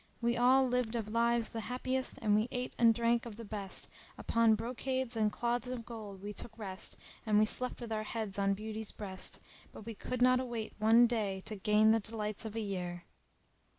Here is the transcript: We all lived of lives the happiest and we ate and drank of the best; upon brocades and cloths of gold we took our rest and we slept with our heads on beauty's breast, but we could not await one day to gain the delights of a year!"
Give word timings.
We 0.19 0.35
all 0.35 0.67
lived 0.67 0.95
of 0.95 1.09
lives 1.09 1.49
the 1.49 1.59
happiest 1.61 2.17
and 2.23 2.35
we 2.35 2.47
ate 2.49 2.73
and 2.79 2.91
drank 2.91 3.27
of 3.27 3.35
the 3.35 3.45
best; 3.45 3.87
upon 4.17 4.55
brocades 4.55 5.15
and 5.15 5.31
cloths 5.31 5.67
of 5.67 5.85
gold 5.85 6.23
we 6.23 6.33
took 6.33 6.53
our 6.57 6.65
rest 6.65 6.97
and 7.23 7.37
we 7.37 7.45
slept 7.45 7.81
with 7.81 7.91
our 7.91 8.01
heads 8.01 8.39
on 8.39 8.55
beauty's 8.55 8.91
breast, 8.91 9.39
but 9.71 9.85
we 9.85 9.93
could 9.93 10.23
not 10.23 10.39
await 10.39 10.73
one 10.79 11.05
day 11.05 11.39
to 11.41 11.55
gain 11.55 11.91
the 11.91 11.99
delights 11.99 12.45
of 12.45 12.55
a 12.55 12.59
year!" 12.59 13.03